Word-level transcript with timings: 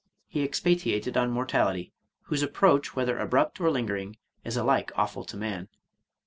He 0.27 0.41
expatiated 0.43 1.15
on 1.15 1.29
mortality, 1.29 1.93
whose 2.23 2.41
approach, 2.41 2.95
whether 2.95 3.19
abrupt 3.19 3.61
or 3.61 3.69
lingering, 3.69 4.17
is 4.43 4.57
alike 4.57 4.91
awful 4.95 5.23
to 5.25 5.37
man. 5.37 5.69